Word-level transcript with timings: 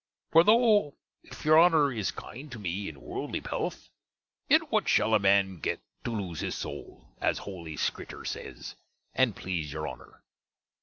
For 0.31 0.43
tho'ff 0.43 0.95
you 1.45 1.53
Honner 1.53 1.93
is 1.93 2.09
kinde 2.09 2.51
to 2.53 2.57
me 2.57 2.89
in 2.89 3.01
worldly 3.01 3.39
pelf, 3.39 3.91
yet 4.49 4.71
what 4.71 4.89
shall 4.89 5.13
a 5.13 5.19
man 5.19 5.59
get 5.59 5.79
to 6.05 6.11
loos 6.15 6.39
his 6.39 6.55
soul, 6.55 7.13
as 7.19 7.37
holy 7.37 7.75
Skrittuer 7.77 8.25
says, 8.25 8.75
and 9.13 9.35
plese 9.35 9.71
your 9.73 9.85
Honner? 9.85 10.23